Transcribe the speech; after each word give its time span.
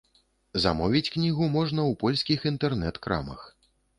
Замовіць 0.63 1.09
кнігу 1.17 1.49
можна 1.57 1.83
ў 1.83 1.93
польскіх 2.05 2.49
інтэрнэт-крамах. 2.53 3.47